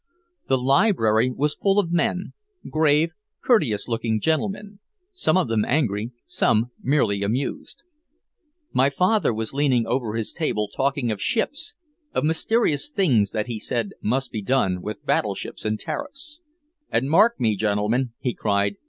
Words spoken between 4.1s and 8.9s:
gentlemen, some of them angry, some merely amused. My